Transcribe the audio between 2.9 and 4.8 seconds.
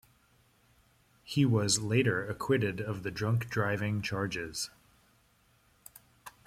the drunk driving charges.